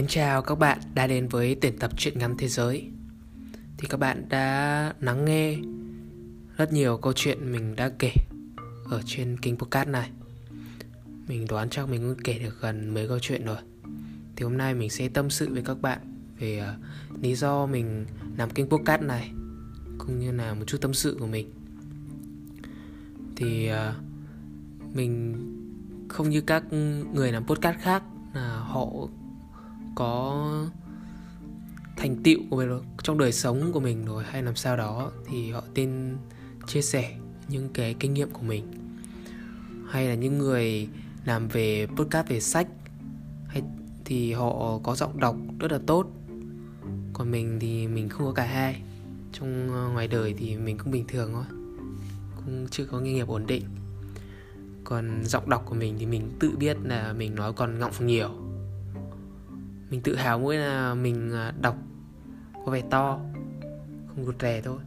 Kính 0.00 0.08
chào 0.08 0.42
các 0.42 0.54
bạn 0.54 0.78
đã 0.94 1.06
đến 1.06 1.28
với 1.28 1.56
tuyển 1.60 1.78
tập 1.78 1.90
truyện 1.96 2.18
ngắn 2.18 2.34
thế 2.38 2.48
giới. 2.48 2.90
Thì 3.78 3.88
các 3.88 4.00
bạn 4.00 4.28
đã 4.28 4.94
lắng 5.00 5.24
nghe 5.24 5.56
rất 6.56 6.72
nhiều 6.72 6.96
câu 6.96 7.12
chuyện 7.12 7.52
mình 7.52 7.76
đã 7.76 7.90
kể 7.98 8.12
ở 8.90 9.02
trên 9.06 9.36
kênh 9.40 9.56
podcast 9.56 9.88
này. 9.88 10.10
Mình 11.28 11.46
đoán 11.48 11.70
chắc 11.70 11.88
mình 11.88 12.00
cũng 12.00 12.24
kể 12.24 12.38
được 12.38 12.60
gần 12.60 12.94
mấy 12.94 13.08
câu 13.08 13.18
chuyện 13.18 13.44
rồi. 13.44 13.56
Thì 14.36 14.44
hôm 14.44 14.56
nay 14.56 14.74
mình 14.74 14.90
sẽ 14.90 15.08
tâm 15.08 15.30
sự 15.30 15.52
với 15.52 15.62
các 15.62 15.82
bạn 15.82 15.98
về 16.38 16.62
uh, 16.62 17.22
lý 17.22 17.34
do 17.34 17.66
mình 17.66 18.06
làm 18.36 18.50
kênh 18.50 18.68
podcast 18.68 19.02
này 19.02 19.30
Cũng 19.98 20.18
như 20.18 20.32
là 20.32 20.54
một 20.54 20.64
chút 20.66 20.78
tâm 20.80 20.94
sự 20.94 21.16
của 21.20 21.26
mình. 21.26 21.50
Thì 23.36 23.70
uh, 23.70 23.94
mình 24.96 25.36
không 26.08 26.30
như 26.30 26.40
các 26.40 26.64
người 27.14 27.32
làm 27.32 27.46
podcast 27.46 27.78
khác 27.78 28.02
là 28.34 28.56
họ 28.56 28.86
có 29.94 30.46
thành 31.96 32.22
tựu 32.22 32.38
của 32.50 32.80
trong 33.02 33.18
đời 33.18 33.32
sống 33.32 33.72
của 33.72 33.80
mình 33.80 34.04
rồi 34.04 34.24
hay 34.24 34.42
làm 34.42 34.56
sao 34.56 34.76
đó, 34.76 35.10
thì 35.26 35.50
họ 35.50 35.62
tin, 35.74 36.16
chia 36.66 36.82
sẻ 36.82 37.14
những 37.48 37.68
cái 37.68 37.94
kinh 37.94 38.14
nghiệm 38.14 38.30
của 38.30 38.42
mình. 38.42 38.66
Hay 39.88 40.08
là 40.08 40.14
những 40.14 40.38
người 40.38 40.88
làm 41.24 41.48
về 41.48 41.86
podcast, 41.86 42.28
về 42.28 42.40
sách, 42.40 42.66
hay 43.46 43.62
thì 44.04 44.32
họ 44.32 44.78
có 44.82 44.94
giọng 44.94 45.20
đọc 45.20 45.36
rất 45.58 45.72
là 45.72 45.78
tốt. 45.86 46.06
Còn 47.12 47.30
mình 47.30 47.58
thì 47.60 47.88
mình 47.88 48.08
không 48.08 48.26
có 48.26 48.32
cả 48.32 48.46
hai. 48.46 48.82
Trong 49.32 49.68
ờ, 49.72 49.88
ngoài 49.88 50.08
đời 50.08 50.34
thì 50.38 50.56
mình 50.56 50.78
cũng 50.78 50.90
bình 50.90 51.04
thường 51.08 51.30
thôi, 51.32 51.44
cũng 52.36 52.66
chưa 52.70 52.84
có 52.84 53.00
nghề 53.00 53.12
nghiệp 53.12 53.28
ổn 53.28 53.46
định. 53.46 53.64
Còn 54.84 55.24
giọng 55.24 55.50
đọc 55.50 55.62
của 55.66 55.74
mình 55.74 55.96
thì 55.98 56.06
mình 56.06 56.30
tự 56.40 56.50
biết 56.58 56.76
là 56.84 57.12
mình 57.12 57.34
nói 57.34 57.52
còn 57.52 57.78
ngọng 57.78 57.92
nhiều 58.00 58.30
mình 59.90 60.00
tự 60.00 60.16
hào 60.16 60.38
mỗi 60.38 60.56
là 60.56 60.94
mình 60.94 61.32
à, 61.32 61.52
đọc 61.60 61.76
có 62.66 62.72
vẻ 62.72 62.82
to, 62.90 63.20
không 64.08 64.26
rụt 64.26 64.42
rè 64.42 64.60
thôi, 64.64 64.78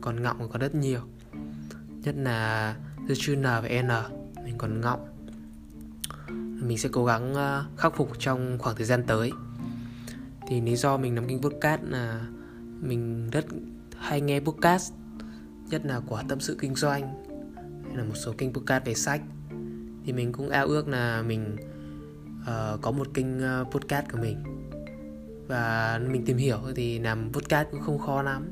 còn 0.00 0.22
ngọng 0.22 0.48
có 0.52 0.58
rất 0.58 0.74
nhiều. 0.74 1.00
Nhất 2.02 2.14
là 2.18 2.76
từ 3.08 3.14
chữ 3.18 3.36
n 3.36 3.42
và 3.42 3.68
n, 3.82 3.90
mình 4.44 4.58
còn 4.58 4.80
ngọng. 4.80 5.08
Mình 6.66 6.78
sẽ 6.78 6.88
cố 6.92 7.04
gắng 7.04 7.34
à, 7.34 7.64
khắc 7.76 7.96
phục 7.96 8.18
trong 8.18 8.58
khoảng 8.58 8.76
thời 8.76 8.86
gian 8.86 9.02
tới. 9.06 9.32
Thì 10.48 10.60
lý 10.60 10.76
do 10.76 10.96
mình 10.96 11.14
nắm 11.14 11.26
kinh 11.28 11.42
podcast 11.42 11.80
là 11.82 12.26
mình 12.80 13.30
rất 13.30 13.44
hay 13.98 14.20
nghe 14.20 14.40
podcast, 14.40 14.92
nhất 15.70 15.82
là 15.84 16.00
của 16.00 16.22
tâm 16.28 16.40
sự 16.40 16.56
kinh 16.60 16.74
doanh, 16.74 17.24
hay 17.86 17.96
là 17.96 18.04
một 18.04 18.14
số 18.14 18.32
kênh 18.38 18.52
podcast 18.52 18.84
về 18.84 18.94
sách. 18.94 19.20
Thì 20.04 20.12
mình 20.12 20.32
cũng 20.32 20.48
ao 20.48 20.66
ước 20.66 20.88
là 20.88 21.22
mình 21.22 21.56
uh, 22.48 22.80
có 22.82 22.90
một 22.90 23.06
kênh 23.14 23.38
uh, 23.38 23.72
podcast 23.72 24.06
của 24.12 24.18
mình. 24.18 24.36
Và 25.46 26.00
mình 26.10 26.24
tìm 26.24 26.36
hiểu 26.36 26.58
thì 26.76 26.98
làm 26.98 27.32
podcast 27.32 27.68
cũng 27.70 27.80
không 27.80 27.98
khó 27.98 28.22
lắm. 28.22 28.50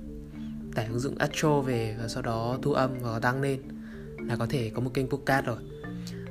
Tải 0.74 0.86
ứng 0.86 0.98
dụng 0.98 1.18
Astro 1.18 1.60
về 1.60 1.96
và 2.00 2.08
sau 2.08 2.22
đó 2.22 2.58
thu 2.62 2.72
âm 2.72 2.90
và 3.00 3.18
đăng 3.22 3.42
lên 3.42 3.60
là 4.18 4.36
có 4.36 4.46
thể 4.46 4.70
có 4.74 4.80
một 4.80 4.90
kênh 4.94 5.08
podcast 5.08 5.46
rồi. 5.46 5.58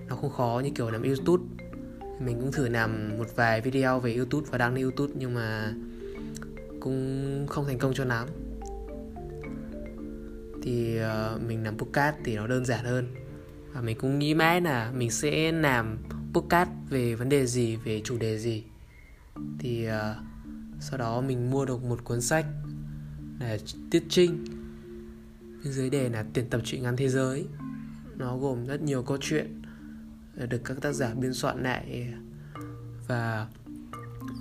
Nó 0.07 0.15
không 0.15 0.29
khó 0.29 0.61
như 0.63 0.69
kiểu 0.75 0.89
làm 0.89 1.03
YouTube. 1.03 1.43
Mình 2.19 2.39
cũng 2.39 2.51
thử 2.51 2.67
làm 2.67 3.17
một 3.17 3.35
vài 3.35 3.61
video 3.61 3.99
về 3.99 4.15
YouTube 4.15 4.47
và 4.51 4.57
đăng 4.57 4.73
lên 4.73 4.83
YouTube 4.83 5.13
nhưng 5.17 5.33
mà 5.33 5.73
cũng 6.79 7.45
không 7.49 7.65
thành 7.65 7.79
công 7.79 7.93
cho 7.93 8.05
lắm. 8.05 8.27
Thì 10.63 10.99
uh, 10.99 11.41
mình 11.41 11.63
làm 11.63 11.77
podcast 11.77 12.15
thì 12.25 12.35
nó 12.35 12.47
đơn 12.47 12.65
giản 12.65 12.85
hơn. 12.85 13.07
Và 13.73 13.81
mình 13.81 13.97
cũng 13.97 14.19
nghĩ 14.19 14.33
mãi 14.33 14.61
là 14.61 14.91
mình 14.91 15.11
sẽ 15.11 15.51
làm 15.51 15.97
podcast 16.35 16.69
về 16.89 17.15
vấn 17.15 17.29
đề 17.29 17.45
gì 17.45 17.75
về 17.75 18.01
chủ 18.03 18.17
đề 18.17 18.37
gì. 18.39 18.63
Thì 19.59 19.87
uh, 19.87 19.93
sau 20.79 20.97
đó 20.97 21.21
mình 21.21 21.51
mua 21.51 21.65
được 21.65 21.83
một 21.83 22.03
cuốn 22.03 22.21
sách 22.21 22.45
là 23.39 23.57
tiết 23.91 24.03
trinh. 24.09 24.45
Bên 25.63 25.73
dưới 25.73 25.89
đề 25.89 26.09
là 26.09 26.25
tuyển 26.33 26.49
tập 26.49 26.61
truyện 26.63 26.83
ngắn 26.83 26.97
thế 26.97 27.09
giới. 27.09 27.45
Nó 28.17 28.37
gồm 28.37 28.65
rất 28.65 28.81
nhiều 28.81 29.03
câu 29.03 29.17
chuyện 29.21 29.61
được 30.49 30.61
các 30.65 30.81
tác 30.81 30.91
giả 30.91 31.13
biên 31.13 31.33
soạn 31.33 31.63
lại. 31.63 32.13
Và 33.07 33.47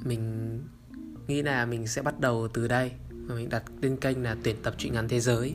mình 0.04 0.60
nghĩ 1.26 1.42
là 1.42 1.66
mình 1.66 1.86
sẽ 1.86 2.02
bắt 2.02 2.20
đầu 2.20 2.48
từ 2.54 2.68
đây. 2.68 2.92
Và 3.10 3.34
mình 3.34 3.48
đặt 3.48 3.62
tên 3.80 3.96
kênh 3.96 4.22
là 4.22 4.36
tuyển 4.42 4.56
tập 4.62 4.74
truyện 4.78 4.92
ngắn 4.92 5.08
thế 5.08 5.20
giới. 5.20 5.54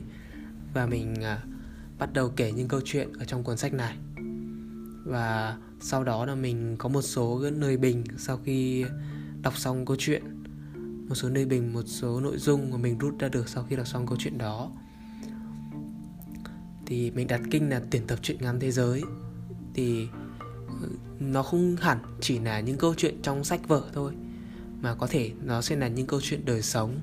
Và 0.74 0.86
mình 0.86 1.14
uh, 1.14 1.50
bắt 1.98 2.12
đầu 2.12 2.32
kể 2.36 2.52
những 2.52 2.68
câu 2.68 2.80
chuyện 2.84 3.12
ở 3.18 3.24
trong 3.24 3.44
cuốn 3.44 3.56
sách 3.56 3.74
này. 3.74 3.96
Và 5.04 5.58
sau 5.80 6.04
đó 6.04 6.26
là 6.26 6.34
mình 6.34 6.76
có 6.78 6.88
một 6.88 7.02
số 7.02 7.50
nơi 7.50 7.76
bình 7.76 8.04
sau 8.18 8.36
khi 8.44 8.84
đọc 9.42 9.58
xong 9.58 9.86
câu 9.86 9.96
chuyện. 9.98 10.22
Một 11.08 11.14
số 11.14 11.28
nơi 11.28 11.44
bình, 11.44 11.72
một 11.72 11.82
số 11.86 12.20
nội 12.20 12.38
dung 12.38 12.70
mà 12.70 12.76
mình 12.76 12.98
rút 12.98 13.18
ra 13.18 13.28
được 13.28 13.48
sau 13.48 13.64
khi 13.64 13.76
đọc 13.76 13.86
xong 13.86 14.06
câu 14.06 14.16
chuyện 14.20 14.38
đó. 14.38 14.70
Thì 16.86 17.10
mình 17.10 17.26
đặt 17.26 17.40
kinh 17.50 17.70
là 17.70 17.82
tuyển 17.90 18.06
tập 18.06 18.18
truyện 18.22 18.38
ngắn 18.40 18.60
thế 18.60 18.70
giới. 18.70 19.02
Thì 19.74 20.08
ừ, 20.82 20.88
nó 21.20 21.42
không 21.42 21.76
hẳn 21.76 21.98
chỉ 22.20 22.38
là 22.38 22.60
những 22.60 22.76
câu 22.76 22.94
chuyện 22.94 23.22
trong 23.22 23.44
sách 23.44 23.68
vở 23.68 23.90
thôi, 23.92 24.12
mà 24.82 24.94
có 24.94 25.06
thể 25.06 25.32
nó 25.42 25.62
sẽ 25.62 25.76
là 25.76 25.88
những 25.88 26.06
câu 26.06 26.20
chuyện 26.22 26.44
đời 26.44 26.62
sống 26.62 27.00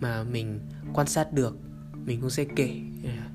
mà 0.00 0.24
mình 0.24 0.60
quan 0.92 1.06
sát 1.06 1.32
được, 1.32 1.58
mình 2.06 2.20
cũng 2.20 2.30
sẽ 2.30 2.44
kể. 2.56 2.80
À, 3.04 3.30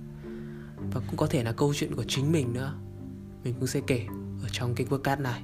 và 0.93 1.01
cũng 1.07 1.17
có 1.17 1.27
thể 1.27 1.43
là 1.43 1.51
câu 1.51 1.73
chuyện 1.73 1.95
của 1.95 2.03
chính 2.07 2.31
mình 2.31 2.53
nữa, 2.53 2.73
mình 3.43 3.53
cũng 3.59 3.67
sẽ 3.67 3.81
kể 3.87 4.05
ở 4.45 4.49
trong 4.51 4.75
kênh 4.75 4.87
podcast 4.87 5.19
này. 5.19 5.43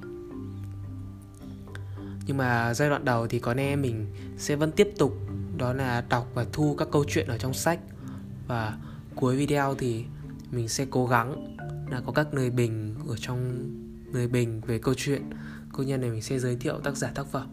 Nhưng 2.26 2.36
mà 2.36 2.74
giai 2.74 2.88
đoạn 2.88 3.04
đầu 3.04 3.26
thì 3.26 3.38
có 3.38 3.54
lẽ 3.54 3.76
mình 3.76 4.06
sẽ 4.38 4.56
vẫn 4.56 4.72
tiếp 4.72 4.88
tục, 4.98 5.14
đó 5.56 5.72
là 5.72 6.04
đọc 6.08 6.30
và 6.34 6.46
thu 6.52 6.74
các 6.78 6.88
câu 6.92 7.04
chuyện 7.08 7.26
ở 7.26 7.38
trong 7.38 7.54
sách. 7.54 7.80
Và 8.48 8.78
cuối 9.14 9.36
video 9.36 9.74
thì 9.74 10.04
mình 10.50 10.68
sẽ 10.68 10.86
cố 10.90 11.06
gắng 11.06 11.56
là 11.90 12.00
có 12.06 12.12
các 12.12 12.34
lời 12.34 12.50
bình 12.50 12.94
ở 13.08 13.16
trong, 13.16 13.70
lời 14.12 14.28
bình 14.28 14.60
về 14.60 14.78
câu 14.78 14.94
chuyện. 14.96 15.22
Cô 15.72 15.82
nhân 15.82 16.00
này 16.00 16.10
mình 16.10 16.22
sẽ 16.22 16.38
giới 16.38 16.56
thiệu 16.56 16.80
tác 16.84 16.96
giả 16.96 17.10
tác 17.14 17.26
phẩm. 17.26 17.48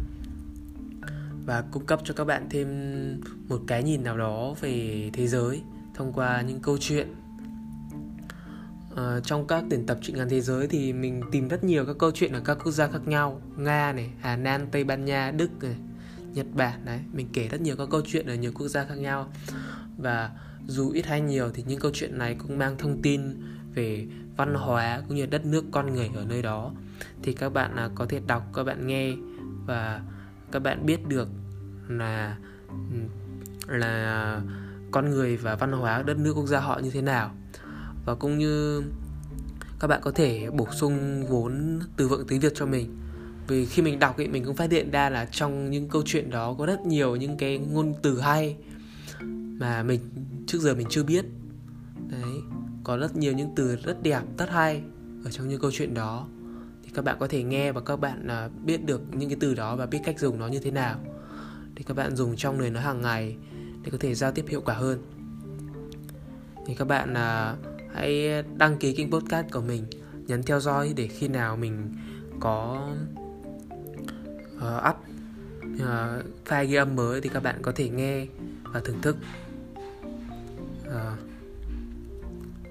và 1.45 1.63
cung 1.71 1.85
cấp 1.85 1.99
cho 2.03 2.13
các 2.13 2.23
bạn 2.23 2.47
thêm 2.49 2.67
một 3.47 3.61
cái 3.67 3.83
nhìn 3.83 4.03
nào 4.03 4.17
đó 4.17 4.55
về 4.61 5.09
thế 5.13 5.27
giới 5.27 5.61
thông 5.93 6.13
qua 6.13 6.41
những 6.41 6.59
câu 6.59 6.77
chuyện. 6.77 7.07
Uh, 8.91 9.23
trong 9.23 9.47
các 9.47 9.63
tuyển 9.69 9.85
tập 9.85 9.97
truyện 10.01 10.17
ngắn 10.17 10.29
thế 10.29 10.41
giới 10.41 10.67
thì 10.67 10.93
mình 10.93 11.21
tìm 11.31 11.47
rất 11.47 11.63
nhiều 11.63 11.85
các 11.85 11.95
câu 11.99 12.11
chuyện 12.11 12.33
ở 12.33 12.41
các 12.45 12.57
quốc 12.63 12.71
gia 12.71 12.87
khác 12.87 13.07
nhau. 13.07 13.41
Nga 13.57 13.93
này 13.93 14.09
hà 14.19 14.37
lan 14.37 14.67
tây 14.71 14.83
ban 14.83 15.05
nha 15.05 15.31
đức 15.31 15.49
này 15.61 15.75
Nhật 16.33 16.45
Bản 16.53 16.85
đấy 16.85 16.99
mình 17.13 17.27
kể 17.33 17.47
rất 17.47 17.61
nhiều 17.61 17.75
các 17.75 17.87
câu 17.91 18.01
chuyện 18.05 18.27
ở 18.27 18.35
nhiều 18.35 18.51
quốc 18.55 18.67
gia 18.67 18.85
khác 18.85 18.97
nhau. 18.97 19.31
Và 19.97 20.31
dù 20.67 20.91
ít 20.91 21.05
hay 21.05 21.21
nhiều 21.21 21.51
thì 21.53 21.63
những 21.67 21.79
câu 21.79 21.91
chuyện 21.93 22.17
này 22.17 22.35
cũng 22.35 22.57
mang 22.57 22.77
thông 22.77 23.01
tin 23.01 23.21
về 23.73 24.07
văn 24.37 24.53
hóa 24.53 25.01
cũng 25.07 25.17
như 25.17 25.25
đất 25.25 25.45
nước 25.45 25.65
con 25.71 25.93
người 25.93 26.09
ở 26.15 26.25
nơi 26.25 26.41
đó. 26.41 26.73
Thì 27.23 27.33
các 27.33 27.49
bạn 27.49 27.75
à, 27.75 27.89
có 27.95 28.05
thể 28.05 28.21
đọc, 28.27 28.43
các 28.53 28.63
bạn 28.63 28.87
nghe 28.87 29.13
và 29.65 30.01
các 30.51 30.59
bạn 30.59 30.85
biết 30.85 31.07
được 31.07 31.29
là 31.87 32.37
là 33.67 34.41
con 34.91 35.09
người 35.09 35.37
và 35.37 35.55
văn 35.55 35.71
hóa 35.71 36.03
đất 36.03 36.17
nước 36.17 36.33
quốc 36.33 36.47
gia 36.47 36.59
họ 36.59 36.79
như 36.79 36.89
thế 36.89 37.01
nào. 37.01 37.35
Và 38.05 38.15
cũng 38.15 38.37
như 38.37 38.83
các 39.79 39.87
bạn 39.87 40.01
có 40.03 40.11
thể 40.11 40.49
bổ 40.49 40.67
sung 40.71 41.25
vốn 41.27 41.79
từ 41.97 42.07
vựng 42.07 42.27
tiếng 42.27 42.39
Việt 42.39 42.51
cho 42.55 42.65
mình. 42.65 42.97
Vì 43.47 43.65
khi 43.65 43.81
mình 43.81 43.99
đọc 43.99 44.15
thì 44.17 44.27
mình 44.27 44.45
cũng 44.45 44.55
phát 44.55 44.71
hiện 44.71 44.91
ra 44.91 45.09
là 45.09 45.25
trong 45.31 45.69
những 45.71 45.89
câu 45.89 46.01
chuyện 46.05 46.29
đó 46.29 46.55
có 46.57 46.65
rất 46.65 46.79
nhiều 46.85 47.15
những 47.15 47.37
cái 47.37 47.57
ngôn 47.57 47.93
từ 48.01 48.21
hay 48.21 48.57
mà 49.59 49.83
mình 49.83 49.99
trước 50.49 50.59
giờ 50.61 50.75
mình 50.75 50.87
chưa 50.89 51.03
biết. 51.03 51.25
Đấy 52.07 52.41
có 52.83 52.97
rất 52.97 53.15
nhiều 53.15 53.33
những 53.33 53.49
từ 53.55 53.75
rất 53.75 54.03
đẹp 54.03 54.21
rất 54.37 54.49
hay 54.49 54.83
ở 55.25 55.31
trong 55.31 55.47
những 55.47 55.61
câu 55.61 55.71
chuyện 55.71 55.93
đó. 55.93 56.27
Thì 56.83 56.89
các 56.93 57.05
bạn 57.05 57.17
có 57.19 57.27
thể 57.27 57.43
nghe 57.43 57.71
và 57.71 57.81
các 57.81 57.99
bạn 57.99 58.27
à, 58.27 58.49
biết 58.65 58.85
được 58.85 59.01
những 59.11 59.29
cái 59.29 59.37
từ 59.39 59.53
đó 59.53 59.75
và 59.75 59.85
biết 59.85 59.99
cách 60.03 60.19
dùng 60.19 60.39
nó 60.39 60.47
như 60.47 60.59
thế 60.59 60.71
nào 60.71 60.99
để 61.75 61.83
các 61.87 61.93
bạn 61.93 62.15
dùng 62.15 62.35
trong 62.35 62.59
lời 62.59 62.69
nói 62.69 62.83
hàng 62.83 63.01
ngày 63.01 63.37
để 63.83 63.91
có 63.91 63.97
thể 63.97 64.15
giao 64.15 64.31
tiếp 64.31 64.45
hiệu 64.47 64.61
quả 64.61 64.75
hơn. 64.75 64.99
Thì 66.65 66.75
các 66.75 66.85
bạn 66.85 67.13
à, 67.13 67.55
hãy 67.93 68.43
đăng 68.57 68.77
ký 68.77 68.95
kênh 68.95 69.11
podcast 69.11 69.47
của 69.51 69.61
mình 69.61 69.83
nhấn 70.27 70.43
theo 70.43 70.59
dõi 70.59 70.93
để 70.95 71.07
khi 71.07 71.27
nào 71.27 71.57
mình 71.57 71.93
có 72.39 72.89
uh, 74.55 74.89
up 74.89 74.95
uh, 75.73 76.25
file 76.45 76.65
ghi 76.65 76.75
âm 76.75 76.95
mới 76.95 77.21
thì 77.21 77.29
các 77.33 77.43
bạn 77.43 77.55
có 77.61 77.71
thể 77.75 77.89
nghe 77.89 78.25
và 78.63 78.79
thưởng 78.79 79.01
thức 79.01 79.17
à, 80.91 81.17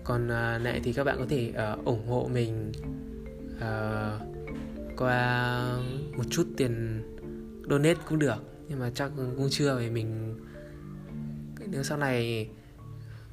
còn 0.05 0.29
à, 0.29 0.59
lại 0.59 0.81
thì 0.85 0.93
các 0.93 1.05
bạn 1.05 1.19
có 1.19 1.27
thể 1.29 1.53
à, 1.57 1.77
ủng 1.85 2.09
hộ 2.09 2.31
mình 2.33 2.73
à, 3.61 4.13
qua 4.97 5.77
một 6.17 6.25
chút 6.31 6.49
tiền 6.57 7.03
donate 7.71 8.01
cũng 8.09 8.19
được 8.19 8.65
nhưng 8.69 8.79
mà 8.79 8.91
chắc 8.95 9.13
cũng 9.17 9.49
chưa 9.51 9.79
vì 9.79 9.91
mình 9.91 10.37
nếu 11.71 11.83
sau 11.83 11.99
này 11.99 12.49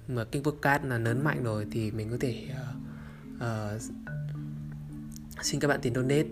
mà 0.07 0.23
kênh 0.23 0.43
podcast 0.43 0.83
là 0.83 0.97
lớn 0.97 1.23
mạnh 1.23 1.43
rồi 1.43 1.67
thì 1.71 1.91
mình 1.91 2.09
có 2.09 2.17
thể 2.19 2.47
uh, 2.51 2.75
uh, 3.35 3.81
xin 5.41 5.59
các 5.59 5.67
bạn 5.67 5.79
tiền 5.81 5.93
donate. 5.93 6.27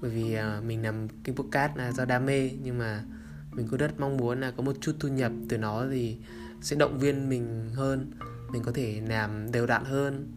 Bởi 0.00 0.10
vì 0.10 0.36
uh, 0.38 0.64
mình 0.64 0.82
làm 0.82 1.08
kênh 1.24 1.36
podcast 1.36 1.76
là 1.76 1.92
do 1.92 2.04
đam 2.04 2.26
mê 2.26 2.50
nhưng 2.62 2.78
mà 2.78 3.04
mình 3.52 3.66
cũng 3.70 3.78
rất 3.78 4.00
mong 4.00 4.16
muốn 4.16 4.40
là 4.40 4.50
có 4.50 4.62
một 4.62 4.76
chút 4.80 4.96
thu 5.00 5.08
nhập 5.08 5.32
từ 5.48 5.58
nó 5.58 5.86
thì 5.90 6.16
sẽ 6.60 6.76
động 6.76 6.98
viên 6.98 7.28
mình 7.28 7.70
hơn. 7.74 8.10
Mình 8.52 8.62
có 8.62 8.72
thể 8.72 9.02
làm 9.08 9.52
đều 9.52 9.66
đặn 9.66 9.84
hơn 9.84 10.32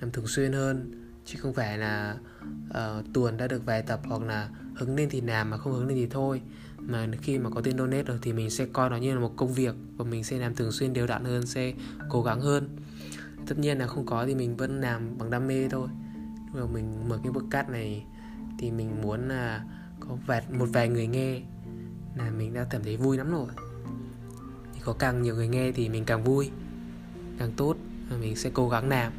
làm 0.00 0.10
thường 0.10 0.26
xuyên 0.26 0.52
hơn. 0.52 1.02
Chứ 1.24 1.38
không 1.40 1.54
phải 1.54 1.78
là 1.78 2.16
uh, 2.70 3.04
tuần 3.14 3.36
đã 3.36 3.46
được 3.46 3.66
vài 3.66 3.82
tập 3.82 4.00
hoặc 4.04 4.22
là 4.22 4.48
hứng 4.76 4.96
lên 4.96 5.08
thì 5.10 5.20
làm 5.20 5.50
mà 5.50 5.56
không 5.56 5.72
hứng 5.72 5.86
lên 5.86 5.96
thì 5.96 6.06
thôi. 6.06 6.42
Mà 6.78 7.08
khi 7.22 7.38
mà 7.38 7.50
có 7.50 7.60
tiền 7.60 7.78
donate 7.78 8.02
rồi 8.02 8.18
thì 8.22 8.32
mình 8.32 8.50
sẽ 8.50 8.66
coi 8.66 8.90
nó 8.90 8.96
như 8.96 9.14
là 9.14 9.20
một 9.20 9.32
công 9.36 9.52
việc 9.52 9.74
và 9.96 10.04
mình 10.04 10.24
sẽ 10.24 10.38
làm 10.38 10.54
thường 10.54 10.72
xuyên 10.72 10.92
đều 10.92 11.06
đặn 11.06 11.24
hơn 11.24 11.46
sẽ 11.46 11.72
cố 12.08 12.22
gắng 12.22 12.40
hơn. 12.40 12.68
Tất 13.46 13.58
nhiên 13.58 13.78
là 13.78 13.86
không 13.86 14.06
có 14.06 14.26
thì 14.26 14.34
mình 14.34 14.56
vẫn 14.56 14.80
làm 14.80 15.18
bằng 15.18 15.30
đam 15.30 15.46
mê 15.46 15.68
thôi. 15.68 15.88
Nhưng 16.52 16.64
mà 16.64 16.66
mình 16.72 17.08
mở 17.08 17.18
cái 17.24 17.32
podcast 17.32 17.68
này 17.68 18.04
thì 18.58 18.70
mình 18.70 19.02
muốn 19.02 19.28
là 19.28 19.64
có 20.00 20.16
vài, 20.26 20.42
một 20.58 20.66
vài 20.72 20.88
người 20.88 21.06
nghe 21.06 21.40
là 22.16 22.30
mình 22.30 22.54
đã 22.54 22.66
cảm 22.70 22.82
thấy 22.82 22.96
vui 22.96 23.16
lắm 23.16 23.30
rồi. 23.30 23.46
Thì 24.74 24.80
có 24.84 24.92
càng 24.92 25.22
nhiều 25.22 25.34
người 25.34 25.48
nghe 25.48 25.72
thì 25.72 25.88
mình 25.88 26.04
càng 26.04 26.24
vui 26.24 26.50
càng 27.38 27.52
tốt 27.56 27.76
và 28.10 28.16
mình 28.16 28.36
sẽ 28.36 28.50
cố 28.54 28.68
gắng 28.68 28.88
làm 28.88 29.12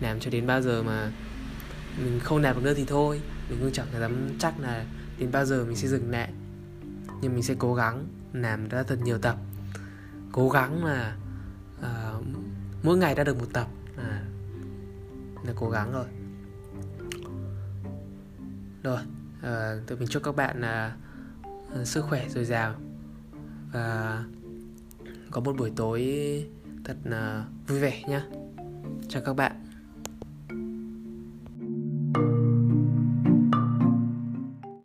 làm 0.00 0.20
cho 0.20 0.30
đến 0.30 0.46
bao 0.46 0.62
giờ 0.62 0.82
mà 0.82 1.12
mình 2.04 2.20
không 2.20 2.38
làm 2.38 2.56
được 2.56 2.62
nữa 2.62 2.74
thì 2.76 2.84
thôi. 2.84 3.20
Mình 3.50 3.58
cũng 3.60 3.72
chẳng 3.72 3.86
dám 4.00 4.28
chắc 4.38 4.60
là 4.60 4.84
đến 5.18 5.32
bao 5.32 5.44
giờ 5.44 5.64
mình 5.64 5.76
sẽ 5.76 5.88
dừng 5.88 6.10
lại. 6.10 6.32
Nhưng 7.20 7.34
mình 7.34 7.42
sẽ 7.42 7.54
cố 7.58 7.74
gắng 7.74 8.06
làm 8.32 8.68
ra 8.68 8.82
thật 8.82 8.98
nhiều 9.04 9.18
tập. 9.18 9.36
Cố 10.32 10.48
gắng 10.48 10.84
là 10.84 11.16
uh, 11.78 11.82
ờ, 11.82 12.20
mỗi 12.82 12.96
ngày 12.96 13.14
đã 13.14 13.24
được 13.24 13.38
một 13.38 13.46
tập 13.52 13.66
là 13.96 14.22
là 15.44 15.52
cố 15.56 15.70
gắng 15.70 15.92
rồi. 15.92 16.06
Rồi 18.82 19.00
uh, 19.38 19.86
tụi 19.86 19.98
mình 19.98 20.08
chúc 20.08 20.22
các 20.22 20.36
bạn 20.36 20.60
uh, 20.60 21.07
Ờ, 21.74 21.84
sức 21.84 22.04
khỏe 22.08 22.28
dồi 22.28 22.44
dào. 22.44 22.74
Và 23.72 24.24
có 25.30 25.40
một 25.40 25.56
buổi 25.58 25.72
tối 25.76 26.02
thật 26.84 26.96
là 27.04 27.44
vui 27.66 27.78
vẻ 27.78 28.02
nhé 28.08 28.22
chào 29.08 29.22
các 29.22 29.32
bạn. 29.32 29.67